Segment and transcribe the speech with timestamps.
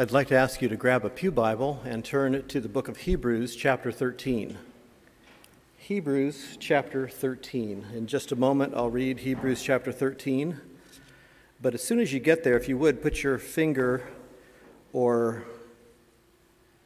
[0.00, 2.86] I'd like to ask you to grab a Pew Bible and turn to the book
[2.86, 4.56] of Hebrews, chapter 13.
[5.76, 7.84] Hebrews, chapter 13.
[7.92, 10.60] In just a moment, I'll read Hebrews, chapter 13.
[11.60, 14.08] But as soon as you get there, if you would, put your finger,
[14.92, 15.42] or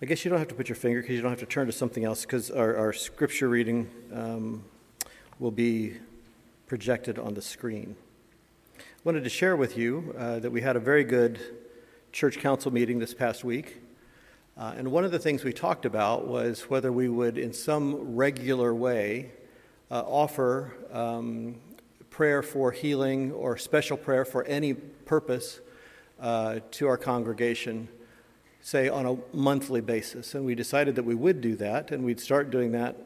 [0.01, 1.67] I guess you don't have to put your finger because you don't have to turn
[1.67, 4.65] to something else because our, our scripture reading um,
[5.39, 5.99] will be
[6.67, 7.95] projected on the screen.
[8.79, 11.62] I wanted to share with you uh, that we had a very good
[12.13, 13.81] church council meeting this past week.
[14.59, 18.15] Uh, and one of the things we talked about was whether we would, in some
[18.15, 19.33] regular way,
[19.91, 21.57] uh, offer um,
[22.11, 25.61] prayer for healing or special prayer for any purpose
[26.21, 27.89] uh, to our congregation,
[28.61, 30.35] say on a monthly basis.
[30.35, 32.97] And we decided that we would do that, and we'd start doing that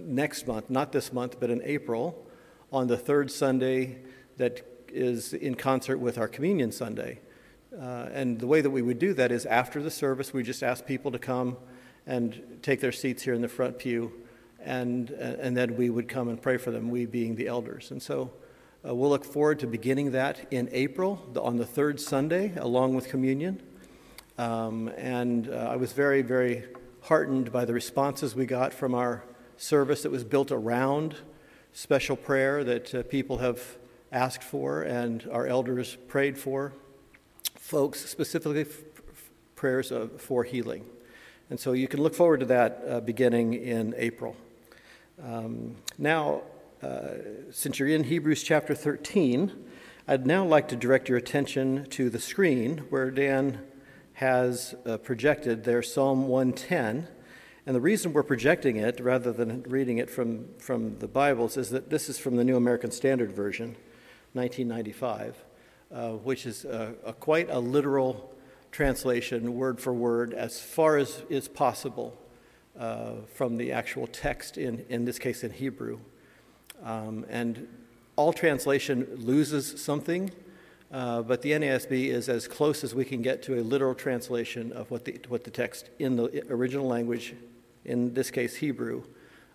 [0.00, 2.26] next month, not this month, but in April,
[2.72, 3.98] on the third Sunday
[4.36, 7.20] that is in concert with our Communion Sunday.
[7.80, 10.62] Uh, and the way that we would do that is after the service, we just
[10.62, 11.56] ask people to come
[12.06, 14.12] and take their seats here in the front pew,
[14.60, 17.90] and, and then we would come and pray for them, we being the elders.
[17.90, 18.30] And so
[18.86, 23.08] uh, we'll look forward to beginning that in April on the third Sunday, along with
[23.08, 23.62] communion.
[24.36, 26.64] Um, and uh, I was very, very
[27.02, 29.24] heartened by the responses we got from our
[29.56, 31.16] service that was built around
[31.72, 33.78] special prayer that uh, people have
[34.10, 36.72] asked for and our elders prayed for
[37.62, 38.66] folks, specifically
[39.54, 40.84] prayers of, for healing.
[41.48, 44.36] And so you can look forward to that uh, beginning in April.
[45.22, 46.42] Um, now,
[46.82, 47.08] uh,
[47.52, 49.52] since you're in Hebrews chapter 13,
[50.08, 53.60] I'd now like to direct your attention to the screen where Dan
[54.14, 57.06] has uh, projected their Psalm 110.
[57.64, 61.70] And the reason we're projecting it rather than reading it from, from the Bibles is
[61.70, 63.76] that this is from the New American Standard Version,
[64.32, 65.44] 1995
[65.92, 68.32] uh, which is a, a quite a literal
[68.70, 72.18] translation, word for word, as far as is possible
[72.78, 75.98] uh, from the actual text, in, in this case in Hebrew.
[76.82, 77.68] Um, and
[78.16, 80.30] all translation loses something,
[80.90, 84.72] uh, but the NASB is as close as we can get to a literal translation
[84.72, 87.34] of what the, what the text in the original language,
[87.84, 89.02] in this case Hebrew,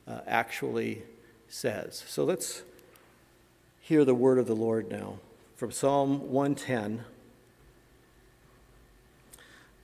[0.08, 1.02] uh, actually
[1.50, 2.04] says.
[2.08, 2.62] So let's
[3.82, 5.20] hear the word of the Lord now
[5.58, 7.04] from Psalm 110.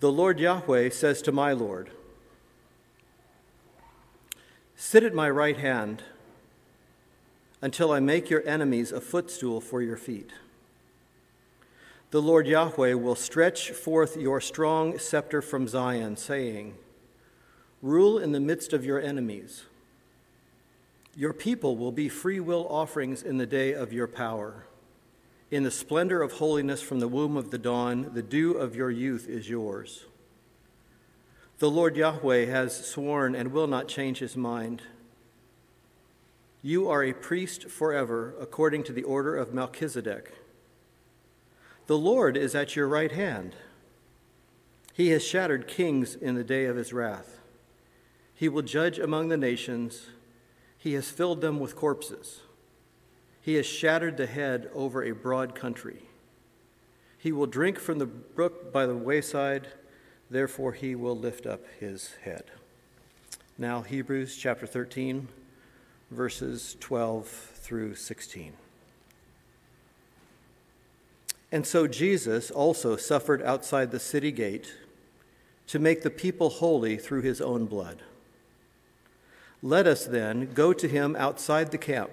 [0.02, 1.90] The Lord Yahweh says to my Lord,
[4.76, 6.04] Sit at my right hand
[7.60, 10.30] until I make your enemies a footstool for your feet.
[12.12, 16.76] The Lord Yahweh will stretch forth your strong scepter from Zion, saying,
[17.82, 19.64] Rule in the midst of your enemies.
[21.16, 24.66] Your people will be free will offerings in the day of your power.
[25.54, 28.90] In the splendor of holiness from the womb of the dawn, the dew of your
[28.90, 30.06] youth is yours.
[31.60, 34.82] The Lord Yahweh has sworn and will not change his mind.
[36.64, 40.34] You are a priest forever, according to the order of Melchizedek.
[41.86, 43.56] The Lord is at your right hand.
[44.92, 47.38] He has shattered kings in the day of his wrath.
[48.34, 50.08] He will judge among the nations.
[50.80, 52.40] He has filled them with corpses.
[53.44, 56.04] He has shattered the head over a broad country.
[57.18, 59.68] He will drink from the brook by the wayside,
[60.32, 62.46] therefore he will lift up his head.
[63.58, 65.28] Now, Hebrews chapter 13,
[66.10, 68.54] verses 12 through 16.
[71.52, 74.74] And so Jesus also suffered outside the city gate
[75.68, 78.04] to make the people holy through his own blood.
[79.62, 82.10] Let us then go to him outside the camp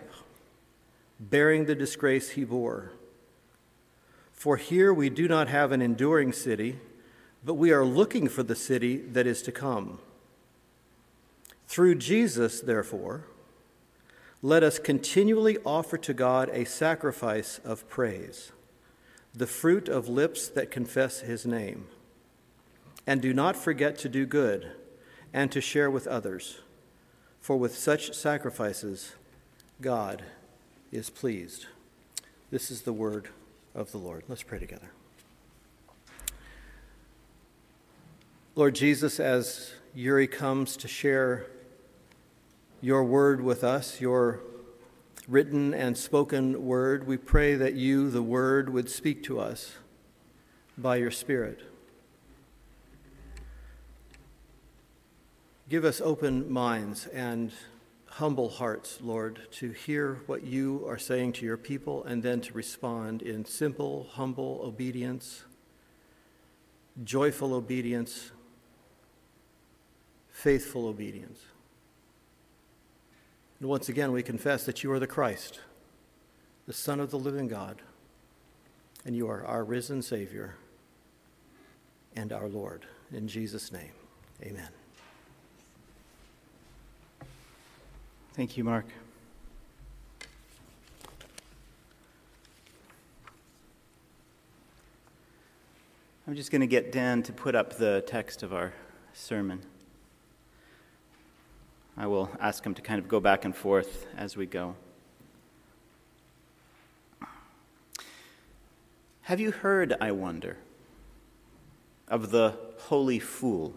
[1.20, 2.92] bearing the disgrace he bore.
[4.32, 6.78] For here we do not have an enduring city,
[7.44, 9.98] but we are looking for the city that is to come.
[11.68, 13.26] Through Jesus, therefore,
[14.42, 18.52] let us continually offer to God a sacrifice of praise,
[19.34, 21.86] the fruit of lips that confess his name.
[23.06, 24.72] And do not forget to do good
[25.34, 26.60] and to share with others,
[27.40, 29.12] for with such sacrifices,
[29.82, 30.24] God
[30.92, 31.66] is pleased.
[32.50, 33.28] This is the word
[33.74, 34.24] of the Lord.
[34.28, 34.90] Let's pray together.
[38.56, 41.46] Lord Jesus, as Yuri comes to share
[42.80, 44.40] your word with us, your
[45.28, 49.74] written and spoken word, we pray that you, the word, would speak to us
[50.76, 51.60] by your Spirit.
[55.68, 57.52] Give us open minds and
[58.10, 62.52] humble hearts, Lord, to hear what you are saying to your people and then to
[62.52, 65.44] respond in simple, humble obedience,
[67.04, 68.32] joyful obedience,
[70.28, 71.38] faithful obedience.
[73.60, 75.60] And once again, we confess that you are the Christ,
[76.66, 77.80] the Son of the living God,
[79.04, 80.56] and you are our risen Savior
[82.16, 82.86] and our Lord.
[83.12, 83.92] In Jesus' name,
[84.42, 84.79] amen.
[88.34, 88.86] Thank you, Mark.
[96.28, 98.72] I'm just going to get Dan to put up the text of our
[99.12, 99.62] sermon.
[101.96, 104.76] I will ask him to kind of go back and forth as we go.
[109.22, 110.56] Have you heard, I wonder,
[112.06, 113.74] of the holy fool?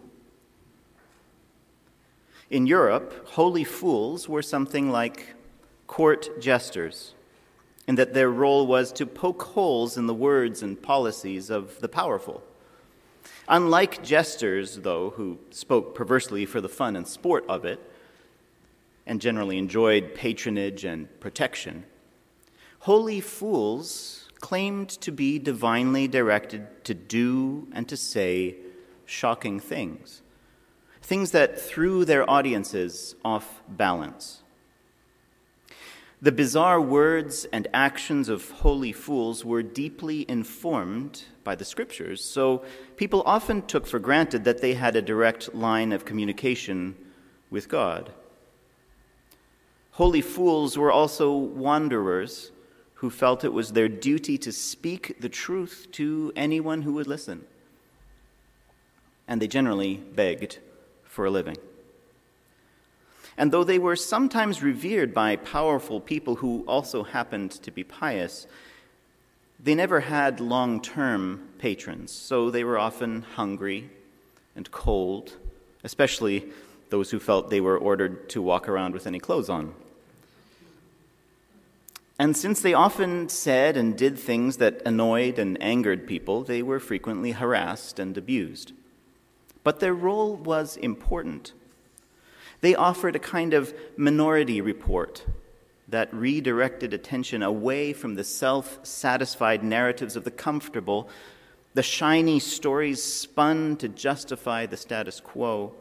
[2.53, 5.33] In Europe, holy fools were something like
[5.87, 7.15] court jesters
[7.87, 11.89] and that their role was to poke holes in the words and policies of the
[11.89, 12.43] powerful.
[13.47, 17.79] Unlike jesters, though, who spoke perversely for the fun and sport of it,
[19.07, 21.85] and generally enjoyed patronage and protection,
[22.81, 28.57] holy fools claimed to be divinely directed to do and to say
[29.07, 30.21] shocking things,
[31.03, 34.41] things that threw their audiences off balance.
[36.21, 42.63] The bizarre words and actions of holy fools were deeply informed by the scriptures, so
[42.95, 46.95] people often took for granted that they had a direct line of communication
[47.51, 48.13] with God.
[49.91, 52.51] Holy fools were also wanderers
[52.95, 57.43] who felt it was their duty to speak the truth to anyone who would listen.
[59.27, 60.59] And they generally begged
[61.13, 61.57] for a living.
[63.37, 68.47] And though they were sometimes revered by powerful people who also happened to be pious,
[69.59, 73.91] they never had long term patrons, so they were often hungry
[74.55, 75.37] and cold,
[75.83, 76.45] especially
[76.89, 79.73] those who felt they were ordered to walk around with any clothes on.
[82.19, 86.79] And since they often said and did things that annoyed and angered people, they were
[86.79, 88.73] frequently harassed and abused.
[89.63, 91.53] But their role was important.
[92.61, 95.25] They offered a kind of minority report
[95.87, 101.09] that redirected attention away from the self satisfied narratives of the comfortable,
[101.73, 105.73] the shiny stories spun to justify the status quo,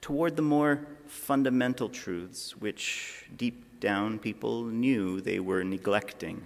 [0.00, 6.42] toward the more fundamental truths which deep down people knew they were neglecting.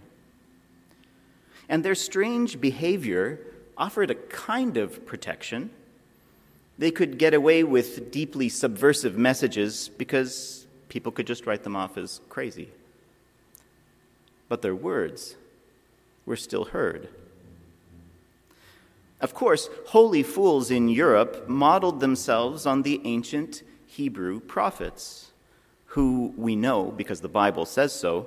[1.69, 3.40] And their strange behavior
[3.76, 5.70] offered a kind of protection
[6.78, 11.96] they could get away with deeply subversive messages because people could just write them off
[11.96, 12.69] as crazy.
[14.49, 15.37] But their words
[16.25, 17.08] were still heard.
[19.20, 25.32] Of course, holy fools in Europe modeled themselves on the ancient Hebrew prophets,
[25.87, 28.26] who we know, because the Bible says so,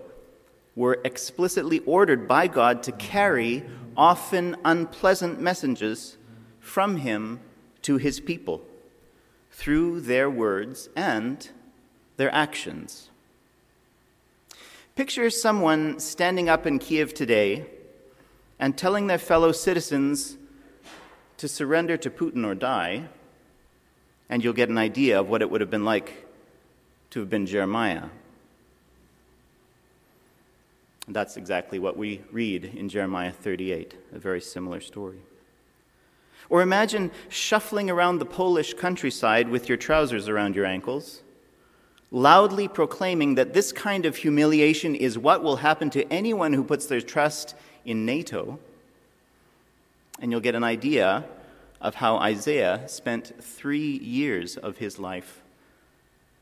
[0.75, 3.63] were explicitly ordered by God to carry
[3.95, 6.17] often unpleasant messages
[6.59, 7.39] from Him
[7.83, 8.61] to his people
[9.51, 11.49] through their words and
[12.17, 13.09] their actions.
[14.95, 17.65] Picture someone standing up in Kiev today
[18.59, 20.37] and telling their fellow citizens
[21.37, 23.07] to surrender to Putin or die,
[24.29, 26.27] and you'll get an idea of what it would have been like
[27.11, 28.09] to have been Jeremiah.
[31.07, 35.19] And that's exactly what we read in Jeremiah 38, a very similar story.
[36.49, 41.21] Or imagine shuffling around the Polish countryside with your trousers around your ankles,
[42.11, 46.87] loudly proclaiming that this kind of humiliation is what will happen to anyone who puts
[46.87, 48.59] their trust in NATO.
[50.19, 51.25] And you'll get an idea
[51.79, 55.41] of how Isaiah spent three years of his life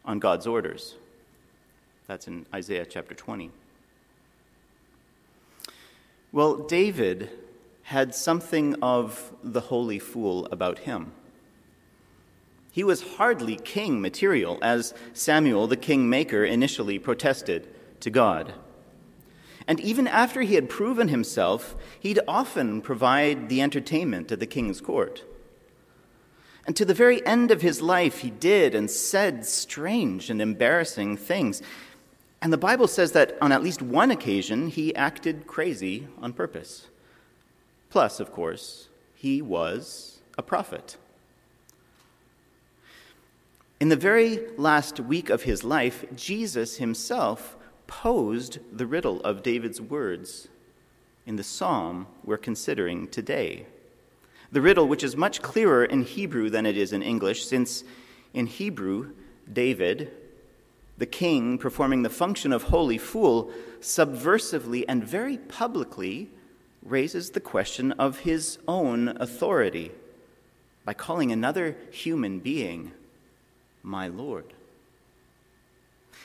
[0.06, 0.96] on God's orders.
[2.08, 3.52] That's in Isaiah chapter 20.
[6.32, 7.30] Well, David
[7.88, 11.10] had something of the holy fool about him.
[12.70, 17.66] He was hardly king material, as Samuel, the kingmaker, initially protested
[18.02, 18.54] to God.
[19.70, 24.82] And even after he had proven himself, he'd often provide the entertainment at the king's
[24.82, 25.24] court.
[26.66, 31.16] And to the very end of his life, he did and said strange and embarrassing
[31.16, 31.62] things.
[32.42, 36.88] And the Bible says that on at least one occasion, he acted crazy on purpose.
[37.90, 40.98] Plus, of course, he was a prophet.
[43.80, 49.80] In the very last week of his life, Jesus himself posed the riddle of David's
[49.80, 50.48] words
[51.26, 53.66] in the psalm we're considering today.
[54.52, 57.84] The riddle, which is much clearer in Hebrew than it is in English, since
[58.34, 59.12] in Hebrew,
[59.52, 60.12] David,
[60.98, 66.30] the king performing the function of holy fool, subversively and very publicly
[66.88, 69.92] raises the question of his own authority
[70.86, 72.92] by calling another human being
[73.84, 74.54] my Lord.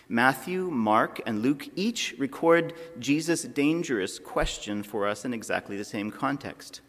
[0.08, 6.10] Matthew, Mark, and Luke each record Jesus' dangerous question for us in exactly the same
[6.10, 6.80] context.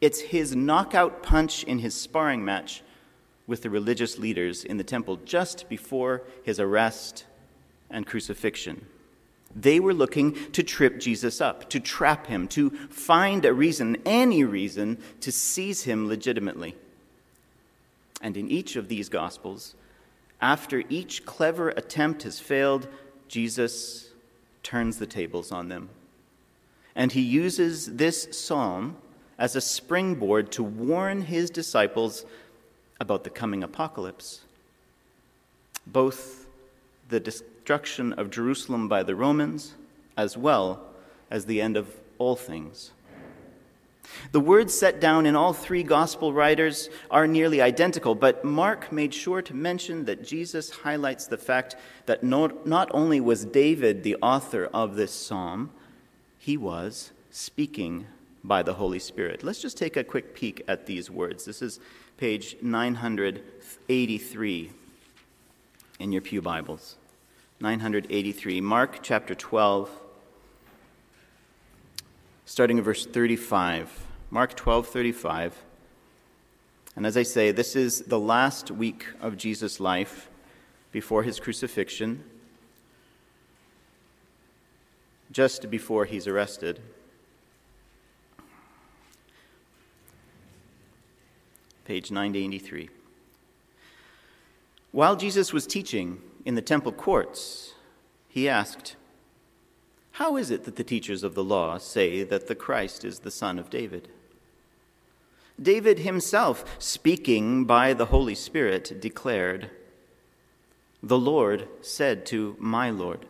[0.00, 2.82] It's his knockout punch in his sparring match
[3.46, 7.24] with the religious leaders in the temple just before his arrest
[7.90, 8.86] and crucifixion.
[9.54, 14.44] They were looking to trip Jesus up, to trap him, to find a reason, any
[14.44, 16.74] reason, to seize him legitimately.
[18.20, 19.74] And in each of these Gospels,
[20.40, 22.88] after each clever attempt has failed,
[23.28, 24.10] Jesus
[24.62, 25.90] turns the tables on them.
[26.96, 28.96] And he uses this psalm
[29.38, 32.24] as a springboard to warn his disciples
[33.00, 34.42] about the coming apocalypse.
[35.86, 36.46] Both
[37.08, 37.20] the
[37.64, 39.72] destruction of Jerusalem by the Romans,
[40.18, 40.82] as well
[41.30, 42.90] as the end of all things.
[44.32, 49.14] The words set down in all three gospel writers are nearly identical, but Mark made
[49.14, 54.16] sure to mention that Jesus highlights the fact that not, not only was David the
[54.16, 55.70] author of this psalm,
[56.36, 58.06] he was speaking
[58.44, 59.42] by the Holy Spirit.
[59.42, 61.46] Let's just take a quick peek at these words.
[61.46, 61.80] This is
[62.18, 64.70] page 983
[65.98, 66.96] in your Pew Bibles.
[67.60, 69.90] 983, Mark chapter 12,
[72.44, 74.06] starting in verse 35.
[74.30, 75.62] Mark 12, 35.
[76.96, 80.28] And as I say, this is the last week of Jesus' life
[80.92, 82.24] before his crucifixion,
[85.32, 86.80] just before he's arrested.
[91.84, 92.88] page 983.
[94.92, 97.74] While Jesus was teaching in the temple courts,
[98.28, 98.96] he asked,
[100.12, 103.30] How is it that the teachers of the law say that the Christ is the
[103.30, 104.08] son of David?
[105.60, 109.70] David himself, speaking by the Holy Spirit, declared,
[111.02, 113.26] The Lord said to my Lord,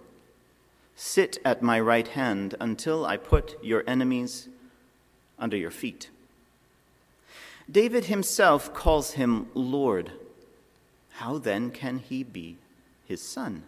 [0.97, 4.49] Sit at my right hand until I put your enemies
[5.39, 6.09] under your feet.
[7.71, 10.13] David himself calls him Lord.
[11.15, 12.57] How then can he be
[13.07, 13.63] his son?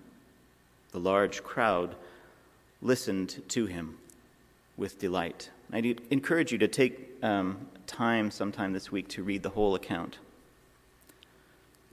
[0.92, 1.96] The large crowd
[2.80, 3.98] listened to him
[4.76, 5.50] with delight.
[5.72, 10.18] I encourage you to take um, time sometime this week to read the whole account,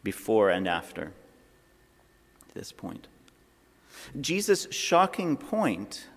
[0.03, 1.11] before and after
[2.53, 3.07] this point.
[4.19, 6.07] Jesus' shocking point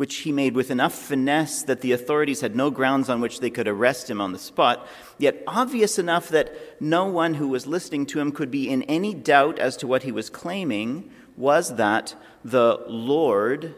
[0.00, 3.50] which he made with enough finesse that the authorities had no grounds on which they
[3.50, 4.88] could arrest him on the spot,
[5.18, 9.12] yet obvious enough that no one who was listening to him could be in any
[9.12, 13.74] doubt as to what he was claiming, was that the Lord,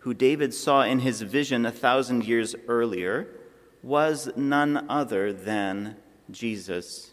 [0.00, 3.26] who David saw in his vision a thousand years earlier,
[3.82, 5.96] was none other than
[6.30, 7.12] Jesus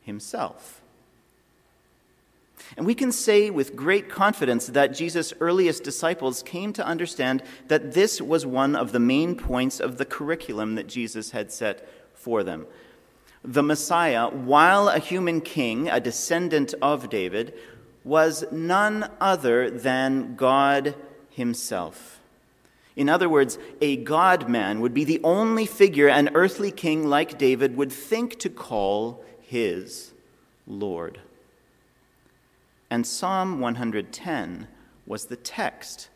[0.00, 0.81] himself.
[2.76, 7.92] And we can say with great confidence that Jesus' earliest disciples came to understand that
[7.92, 12.42] this was one of the main points of the curriculum that Jesus had set for
[12.42, 12.66] them.
[13.44, 17.54] The Messiah, while a human king, a descendant of David,
[18.04, 20.94] was none other than God
[21.30, 22.20] Himself.
[22.94, 27.38] In other words, a God man would be the only figure an earthly king like
[27.38, 30.12] David would think to call his
[30.66, 31.20] Lord.
[32.92, 34.68] And Psalm 110
[35.06, 36.10] was the text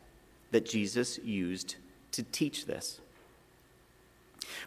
[0.50, 1.76] that Jesus used
[2.12, 3.00] to teach this.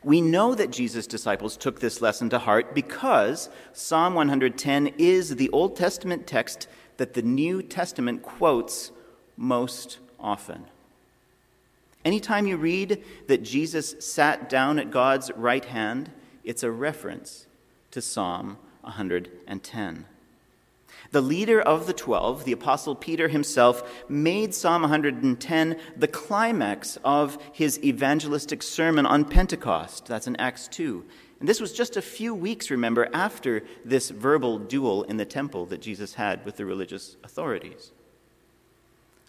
[0.03, 5.51] We know that Jesus' disciples took this lesson to heart because Psalm 110 is the
[5.51, 8.91] Old Testament text that the New Testament quotes
[9.37, 10.65] most often.
[12.03, 16.09] Anytime you read that Jesus sat down at God's right hand,
[16.43, 17.45] it's a reference
[17.91, 20.05] to Psalm 110.
[21.11, 27.37] The leader of the twelve, the Apostle Peter himself, made Psalm 110 the climax of
[27.51, 30.05] his evangelistic sermon on Pentecost.
[30.05, 31.03] That's in Acts 2.
[31.39, 35.65] And this was just a few weeks, remember, after this verbal duel in the temple
[35.67, 37.91] that Jesus had with the religious authorities.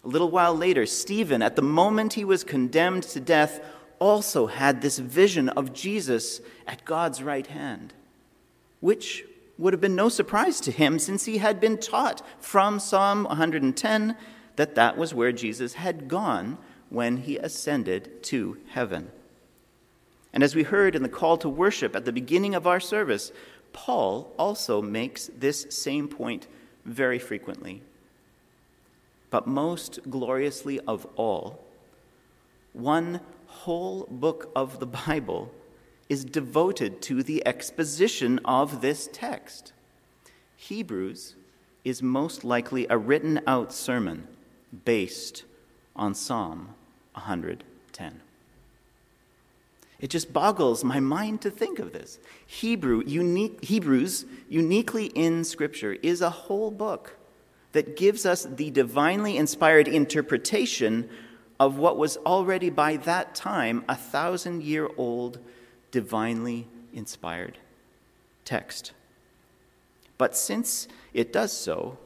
[0.03, 3.63] A little while later, Stephen, at the moment he was condemned to death,
[3.97, 7.93] also had this vision of Jesus at God's right hand,
[8.81, 9.23] which
[9.61, 14.17] would have been no surprise to him since he had been taught from Psalm 110
[14.55, 16.57] that that was where Jesus had gone
[16.89, 19.11] when he ascended to heaven.
[20.33, 23.31] And as we heard in the call to worship at the beginning of our service,
[23.71, 26.47] Paul also makes this same point
[26.83, 27.83] very frequently.
[29.29, 31.63] But most gloriously of all,
[32.73, 35.51] one whole book of the Bible
[36.11, 39.71] is devoted to the exposition of this text.
[40.57, 41.35] Hebrews
[41.85, 44.27] is most likely a written out sermon
[44.83, 45.45] based
[45.95, 46.75] on Psalm
[47.13, 48.19] 110.
[50.01, 52.19] It just boggles my mind to think of this.
[52.45, 57.15] Hebrew, unique, Hebrews, uniquely in Scripture, is a whole book
[57.71, 61.09] that gives us the divinely inspired interpretation
[61.57, 65.39] of what was already by that time a thousand year old
[65.91, 67.57] divinely inspired
[68.45, 68.93] text.
[70.17, 71.97] But since it does so,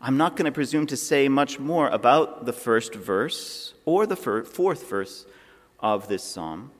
[0.00, 4.16] I'm not going to presume to say much more about the first verse or the
[4.16, 5.26] fourth verse
[5.80, 6.70] of this psalm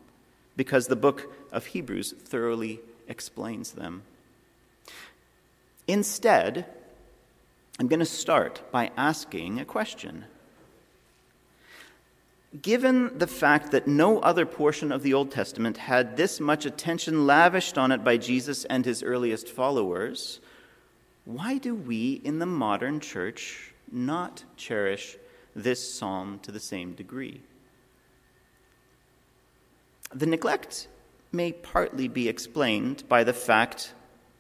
[0.56, 4.02] because the book of Hebrews thoroughly explains them.
[5.86, 6.66] Instead,
[7.80, 10.24] I'm going to start by asking a question.
[12.62, 17.26] Given the fact that no other portion of the Old Testament had this much attention
[17.26, 20.40] lavished on it by Jesus and his earliest followers,
[21.26, 25.18] why do we in the modern church not cherish
[25.54, 27.42] this psalm to the same degree?
[30.14, 30.88] The neglect
[31.30, 33.92] may partly be explained by the fact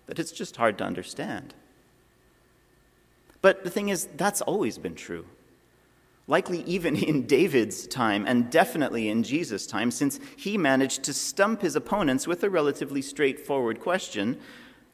[0.06, 1.52] that it's just hard to understand.
[3.42, 5.26] But the thing is, that's always been true.
[6.28, 11.62] Likely even in David's time, and definitely in Jesus' time, since he managed to stump
[11.62, 14.38] his opponents with a relatively straightforward question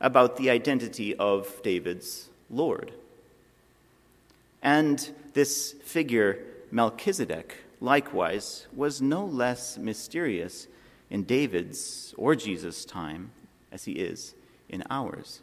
[0.01, 2.93] about the identity of David's Lord.
[4.63, 6.39] And this figure,
[6.71, 10.69] Melchizedek, likewise, was no less mysterious
[11.11, 13.31] in David's or Jesus' time
[13.71, 14.35] as he is
[14.69, 15.41] in ours.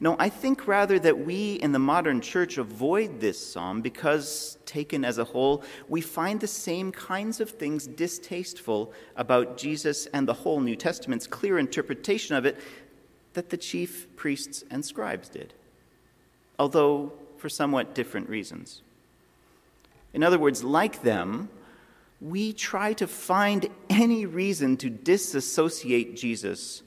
[0.00, 5.04] No, I think rather that we in the modern church avoid this psalm because, taken
[5.04, 10.34] as a whole, we find the same kinds of things distasteful about Jesus and the
[10.34, 12.58] whole New Testament's clear interpretation of it
[13.32, 15.54] that the chief priests and scribes did,
[16.58, 18.82] although for somewhat different reasons.
[20.12, 21.50] In other words, like them,
[22.20, 26.82] we try to find any reason to disassociate Jesus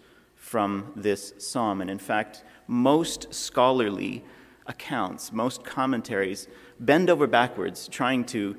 [0.49, 1.79] from this psalm.
[1.79, 4.23] And in fact, most scholarly
[4.65, 6.47] accounts, most commentaries
[6.79, 8.57] bend over backwards trying to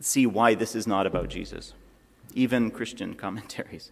[0.00, 1.72] see why this is not about Jesus,
[2.34, 3.90] even Christian commentaries.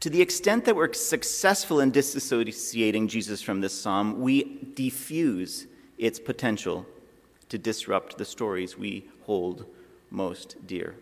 [0.00, 6.18] To the extent that we're successful in disassociating Jesus from this psalm, we defuse its
[6.18, 6.84] potential
[7.50, 9.64] to disrupt the stories we hold
[10.10, 10.96] most dear.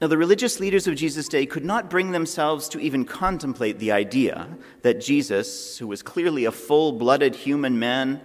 [0.00, 3.92] Now, the religious leaders of Jesus' day could not bring themselves to even contemplate the
[3.92, 8.20] idea that Jesus, who was clearly a full blooded human man,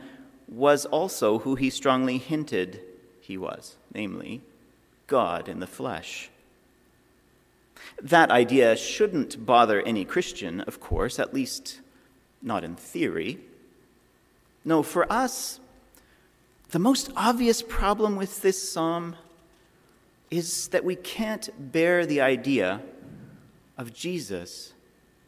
[0.49, 2.81] was also who he strongly hinted
[3.21, 4.41] he was, namely,
[5.07, 6.29] God in the flesh.
[8.01, 11.79] That idea shouldn't bother any Christian, of course, at least
[12.41, 13.39] not in theory.
[14.65, 15.61] No, for us,
[16.71, 19.15] the most obvious problem with this psalm
[20.31, 22.81] is that we can't bear the idea
[23.77, 24.73] of Jesus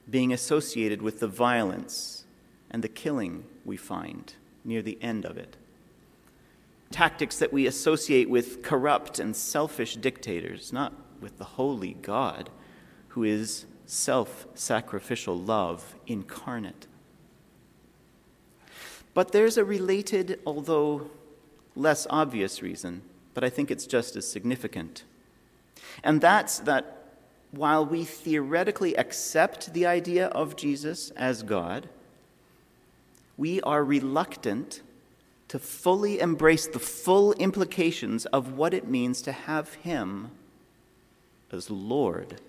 [0.09, 2.25] being associated with the violence
[2.71, 5.57] and the killing we find near the end of it.
[6.89, 12.49] Tactics that we associate with corrupt and selfish dictators, not with the holy God
[13.09, 16.87] who is self sacrificial love incarnate.
[19.13, 21.09] But there's a related, although
[21.75, 23.01] less obvious reason
[23.33, 25.03] but I think it's just as significant.
[26.03, 27.03] And that's that
[27.51, 31.89] while we theoretically accept the idea of Jesus as God,
[33.37, 34.81] we are reluctant
[35.47, 40.31] to fully embrace the full implications of what it means to have Him
[41.51, 42.41] as Lord.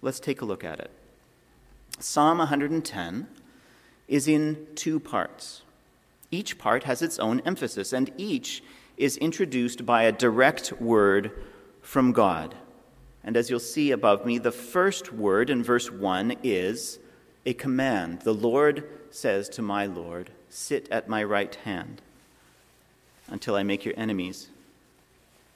[0.00, 0.90] Let's take a look at it.
[2.00, 3.28] Psalm 110
[4.08, 5.61] is in two parts.
[6.32, 8.64] Each part has its own emphasis, and each
[8.96, 11.30] is introduced by a direct word
[11.82, 12.54] from God.
[13.22, 16.98] And as you'll see above me, the first word in verse 1 is
[17.44, 18.22] a command.
[18.22, 22.00] The Lord says to my Lord, Sit at my right hand
[23.28, 24.48] until I make your enemies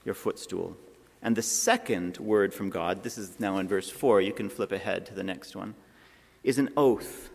[0.04, 0.76] your footstool.
[1.22, 4.72] And the second word from God, this is now in verse 4, you can flip
[4.72, 5.74] ahead to the next one,
[6.44, 7.30] is an oath.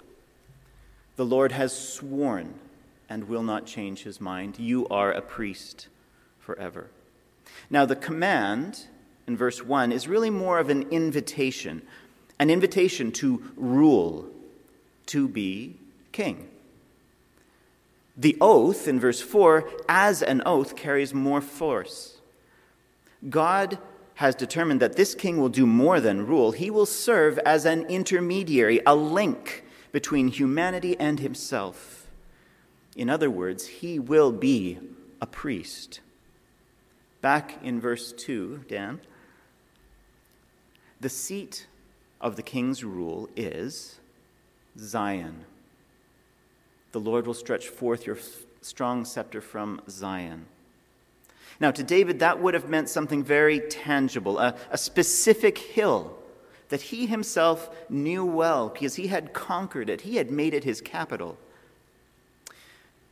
[1.16, 2.54] The Lord has sworn
[3.12, 4.58] and will not change his mind.
[4.58, 5.90] You are a priest
[6.40, 6.90] forever.
[7.70, 8.86] Now, the command
[9.28, 11.82] in verse 1 is really more of an invitation,
[12.40, 14.30] an invitation to rule,
[15.08, 15.76] to be
[16.14, 16.48] king.
[18.16, 22.22] The oath in verse 4, as an oath, carries more force.
[23.30, 23.78] God
[24.16, 26.54] has determined that this king will do more than rule.
[26.54, 32.01] He will serve as an intermediary, a link between humanity and himself.
[32.96, 34.80] In other words, he will be
[35.22, 36.02] a priest.
[37.22, 39.00] Back in verse 2, Dan,
[41.00, 41.68] the seat
[42.20, 44.00] of the king's rule is
[44.78, 45.46] Zion.
[46.92, 48.18] The Lord will stretch forth your
[48.62, 50.46] strong scepter from Zion.
[51.60, 56.18] Now, to David, that would have meant something very tangible, a, a, specific hill
[56.70, 60.82] that he himself knew well because he had conquered it, he had made it his
[60.82, 61.38] capital.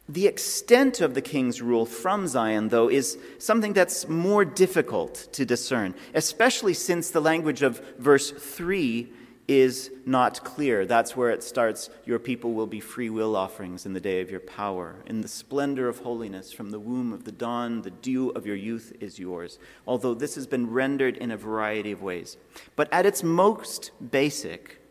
[0.09, 5.45] The extent of the king's rule from Zion, though, is something that's more difficult to
[5.45, 9.07] discern, especially since the language of verse 3
[9.47, 10.87] is not clear.
[10.87, 14.31] That's where it starts Your people will be free will offerings in the day of
[14.31, 14.95] your power.
[15.05, 18.55] In the splendor of holiness, from the womb of the dawn, the dew of your
[18.55, 19.59] youth is yours.
[19.87, 22.35] Although this has been rendered in a variety of ways.
[22.75, 24.81] But at its most basic,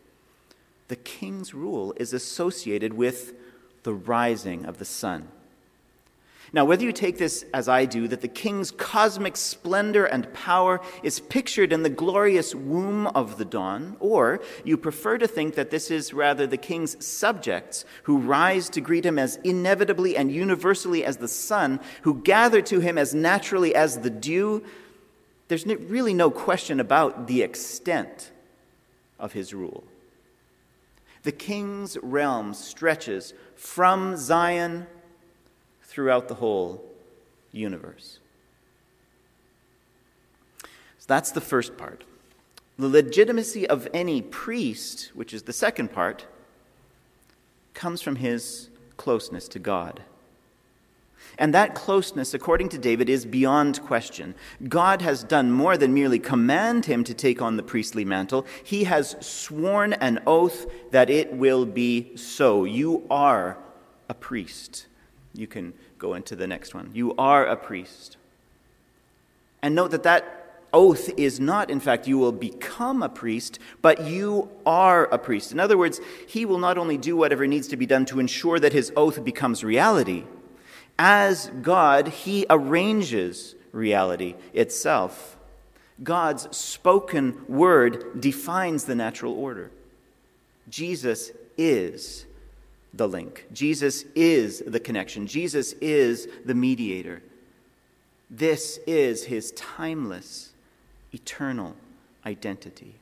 [0.87, 3.33] the king's rule is associated with
[3.89, 5.27] the rising of the sun.
[6.53, 10.79] Now, whether you take this as I do, that the king's cosmic splendor and power
[11.01, 15.71] is pictured in the glorious womb of the dawn, or you prefer to think that
[15.71, 21.03] this is rather the king's subjects who rise to greet him as inevitably and universally
[21.03, 24.63] as the sun, who gather to him as naturally as the dew,
[25.47, 28.29] there's really no question about the extent
[29.17, 29.83] of his rule.
[31.23, 34.87] The king's realm stretches from Zion
[35.83, 36.85] throughout the whole
[37.51, 38.19] universe.
[40.63, 42.03] So that's the first part.
[42.77, 46.25] The legitimacy of any priest, which is the second part,
[47.73, 50.03] comes from his closeness to God.
[51.37, 54.35] And that closeness, according to David, is beyond question.
[54.67, 58.45] God has done more than merely command him to take on the priestly mantle.
[58.63, 62.65] He has sworn an oath that it will be so.
[62.65, 63.57] You are
[64.09, 64.87] a priest.
[65.33, 66.91] You can go into the next one.
[66.93, 68.17] You are a priest.
[69.61, 74.01] And note that that oath is not, in fact, you will become a priest, but
[74.01, 75.51] you are a priest.
[75.51, 78.59] In other words, he will not only do whatever needs to be done to ensure
[78.59, 80.25] that his oath becomes reality,
[80.99, 85.37] as God, he arranges reality itself.
[86.03, 89.71] God's spoken word defines the natural order.
[90.69, 92.25] Jesus is
[92.93, 93.45] the link.
[93.53, 95.25] Jesus is the connection.
[95.25, 97.21] Jesus is the mediator.
[98.29, 100.51] This is his timeless,
[101.13, 101.75] eternal
[102.25, 102.95] identity.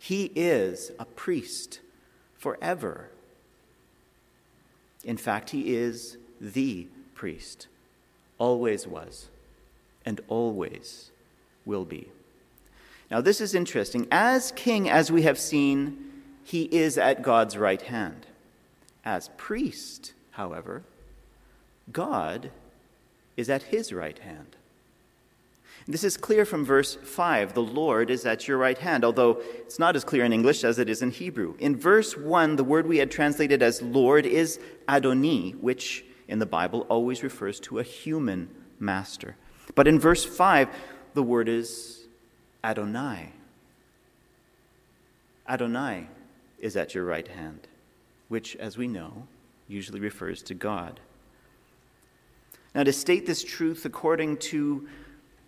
[0.00, 1.80] He is a priest
[2.36, 3.10] forever.
[5.04, 7.66] In fact, he is the priest,
[8.38, 9.28] always was,
[10.04, 11.10] and always
[11.64, 12.08] will be.
[13.10, 14.06] Now, this is interesting.
[14.12, 16.12] As king, as we have seen,
[16.44, 18.26] he is at God's right hand.
[19.04, 20.82] As priest, however,
[21.92, 22.50] God
[23.36, 24.56] is at his right hand.
[25.88, 27.54] This is clear from verse 5.
[27.54, 30.80] The Lord is at your right hand, although it's not as clear in English as
[30.80, 31.54] it is in Hebrew.
[31.60, 36.46] In verse 1, the word we had translated as Lord is Adoni, which in the
[36.46, 39.36] Bible always refers to a human master.
[39.74, 40.68] But in verse 5,
[41.14, 42.06] the word is
[42.62, 43.32] Adonai.
[45.48, 46.08] Adonai
[46.58, 47.68] is at your right hand
[48.28, 49.26] which, as we know,
[49.68, 51.00] usually refers to God.
[52.74, 54.86] Now, to state this truth according to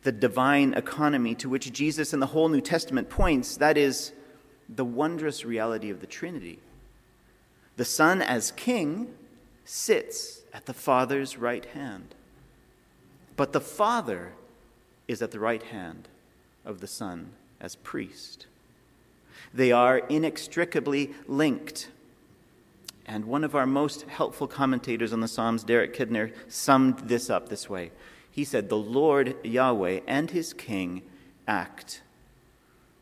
[0.03, 4.13] the divine economy to which Jesus and the whole New Testament points, that is
[4.69, 6.61] the wondrous reality of the Trinity.
[7.77, 9.13] The Son, as King,
[9.65, 12.17] sits at the Father's right hand.
[13.37, 14.33] But the Father
[15.07, 16.09] is at the right hand
[16.65, 18.47] of the Son as priest.
[19.55, 21.91] They are inextricably linked.
[23.07, 27.51] And one of our most helpful commentators on the Psalms, Derek Kidner, summed this up
[27.51, 27.93] this way.
[28.29, 31.03] He said, The Lord Yahweh and his king
[31.47, 32.03] act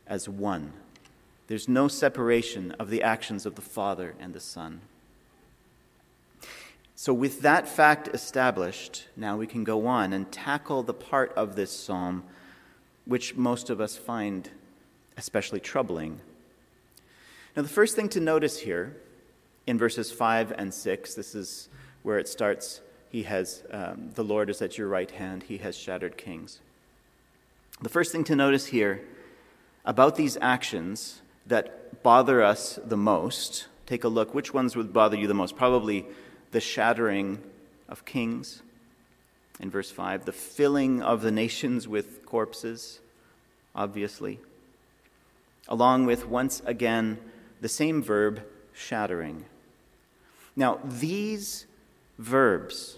[0.06, 0.74] as one.
[1.46, 4.82] There's no separation of the actions of the Father and the Son.
[6.98, 11.54] So, with that fact established, now we can go on and tackle the part of
[11.54, 12.24] this psalm
[13.04, 14.48] which most of us find
[15.18, 16.20] especially troubling.
[17.54, 18.96] Now, the first thing to notice here
[19.66, 21.68] in verses 5 and 6, this is
[22.02, 22.80] where it starts.
[23.10, 26.60] He has, um, the Lord is at your right hand, he has shattered kings.
[27.82, 29.02] The first thing to notice here
[29.84, 34.34] about these actions that bother us the most, take a look.
[34.34, 35.56] Which ones would bother you the most?
[35.56, 36.06] Probably
[36.56, 37.38] the shattering
[37.86, 38.62] of kings
[39.60, 42.98] in verse 5, the filling of the nations with corpses,
[43.74, 44.40] obviously,
[45.68, 47.18] along with once again
[47.60, 48.42] the same verb,
[48.72, 49.44] shattering.
[50.56, 51.66] Now, these
[52.18, 52.96] verbs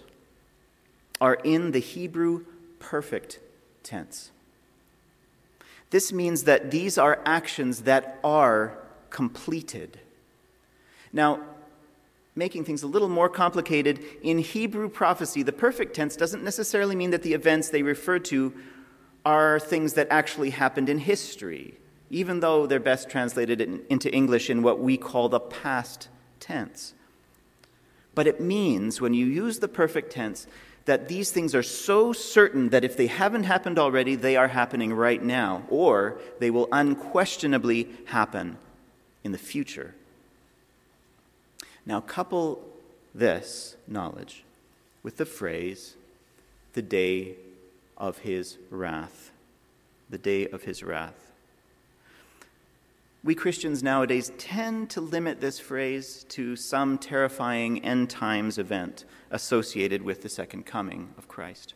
[1.19, 2.45] are in the Hebrew
[2.79, 3.39] perfect
[3.83, 4.31] tense.
[5.89, 8.77] This means that these are actions that are
[9.09, 9.99] completed.
[11.11, 11.41] Now,
[12.39, 17.11] making things a little more complicated, in Hebrew prophecy, the perfect tense doesn't necessarily mean
[17.11, 18.53] that the events they refer to
[19.25, 21.75] are things that actually happened in history,
[22.09, 26.07] even though they're best translated in, into English in what we call the past
[26.39, 26.93] tense.
[28.15, 30.47] But it means, when you use the perfect tense,
[30.85, 34.91] that these things are so certain that if they haven't happened already, they are happening
[34.91, 38.57] right now, or they will unquestionably happen
[39.23, 39.93] in the future.
[41.89, 42.63] Now, couple
[43.15, 44.43] this knowledge
[45.01, 45.95] with the phrase,
[46.73, 47.33] the day
[47.97, 49.31] of his wrath.
[50.07, 51.31] The day of his wrath.
[53.23, 60.03] We Christians nowadays tend to limit this phrase to some terrifying end times event associated
[60.03, 61.73] with the second coming of Christ.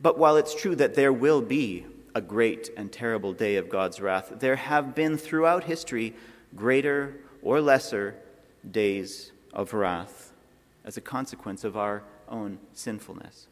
[0.00, 4.00] But while it's true that there will be a great and terrible day of God's
[4.00, 6.14] wrath, there have been throughout history
[6.54, 8.14] greater or lesser
[8.70, 10.32] days of wrath
[10.84, 13.48] as a consequence of our own sinfulness.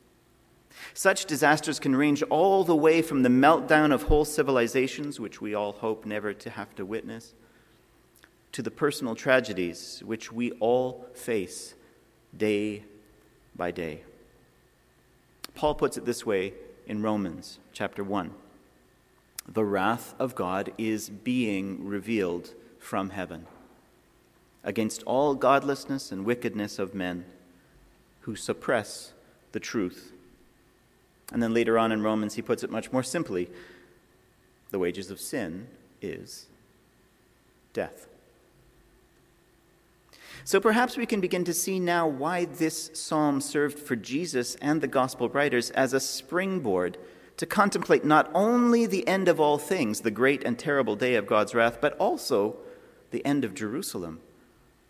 [0.94, 5.54] Such disasters can range all the way from the meltdown of whole civilizations, which we
[5.54, 7.34] all hope never to have to witness,
[8.52, 11.74] to the personal tragedies which we all face
[12.36, 12.84] day
[13.54, 14.02] by day.
[15.54, 16.52] Paul puts it this way
[16.86, 18.32] in Romans chapter 1
[19.48, 23.46] The wrath of God is being revealed from heaven
[24.66, 27.24] against all godlessness and wickedness of men
[28.20, 29.14] who suppress
[29.52, 30.12] the truth
[31.32, 33.50] and then later on in Romans, he puts it much more simply
[34.70, 35.68] the wages of sin
[36.00, 36.46] is
[37.72, 38.06] death.
[40.44, 44.80] So perhaps we can begin to see now why this psalm served for Jesus and
[44.80, 46.98] the gospel writers as a springboard
[47.36, 51.26] to contemplate not only the end of all things, the great and terrible day of
[51.26, 52.56] God's wrath, but also
[53.10, 54.20] the end of Jerusalem,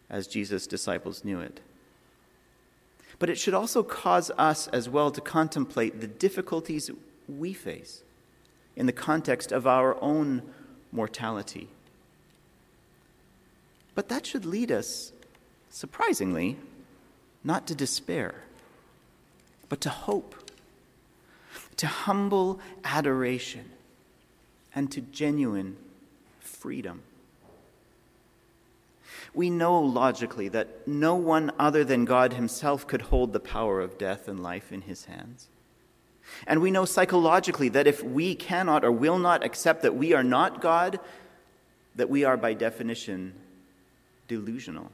[0.09, 1.61] as Jesus' disciples knew it.
[3.19, 6.91] But it should also cause us as well to contemplate the difficulties
[7.29, 8.03] we face
[8.77, 10.43] in the context of our own
[10.93, 11.69] mortality.
[13.95, 15.13] But that should lead us,
[15.71, 16.59] surprisingly,
[17.43, 18.35] not to despair,
[19.69, 20.35] but to hope,
[21.79, 23.71] to humble adoration,
[24.75, 25.77] and to genuine
[26.39, 27.03] freedom
[29.35, 33.99] we know logically that no one other than God Himself could hold the power of
[33.99, 35.49] death and life in His hands.
[36.47, 40.25] And we know psychologically that if we cannot or will not accept that we are
[40.25, 40.99] not God,
[41.95, 43.33] that we are by definition
[44.29, 44.91] delusional.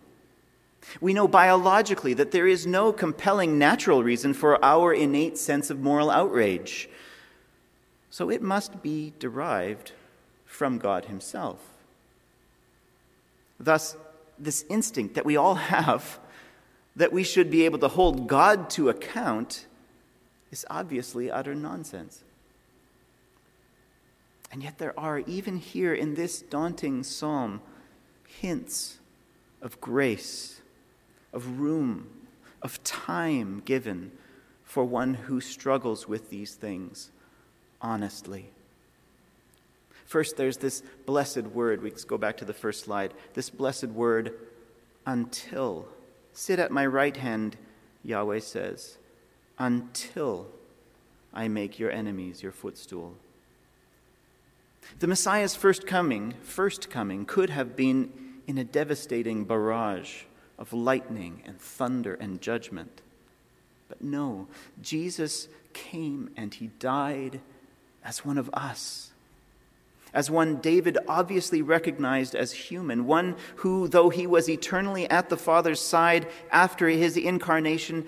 [1.00, 5.80] We know biologically that there is no compelling natural reason for our innate sense of
[5.80, 6.88] moral outrage.
[8.10, 9.92] So it must be derived
[10.44, 11.58] from God Himself.
[13.58, 13.96] Thus,
[14.42, 16.18] this instinct that we all have
[16.96, 19.66] that we should be able to hold God to account
[20.50, 22.22] is obviously utter nonsense.
[24.50, 27.62] And yet, there are, even here in this daunting psalm,
[28.40, 28.98] hints
[29.62, 30.60] of grace,
[31.32, 32.08] of room,
[32.60, 34.12] of time given
[34.62, 37.10] for one who struggles with these things
[37.82, 38.50] honestly.
[40.12, 41.82] First, there's this blessed word.
[41.82, 43.14] We go back to the first slide.
[43.32, 44.34] This blessed word,
[45.06, 45.88] until.
[46.34, 47.56] Sit at my right hand,
[48.04, 48.98] Yahweh says,
[49.58, 50.48] until
[51.32, 53.14] I make your enemies your footstool.
[54.98, 58.12] The Messiah's first coming, first coming, could have been
[58.46, 60.24] in a devastating barrage
[60.58, 63.00] of lightning and thunder and judgment.
[63.88, 64.46] But no,
[64.82, 67.40] Jesus came and he died
[68.04, 69.11] as one of us
[70.14, 75.36] as one David obviously recognized as human, one who, though he was eternally at the
[75.36, 78.06] Father's side after his incarnation,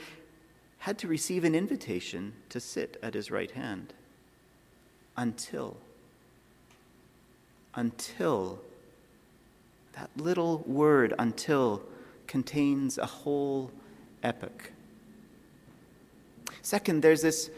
[0.79, 3.95] had to receive an invitation to sit at his right hand
[5.17, 5.77] until,
[7.75, 8.61] until,
[9.93, 11.83] that little word, until,
[12.27, 13.71] contains a whole
[14.23, 14.73] epic.
[16.61, 17.51] Second, there's this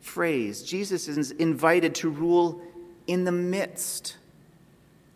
[0.00, 2.60] phrase, Jesus is invited to rule
[3.06, 4.16] in the midst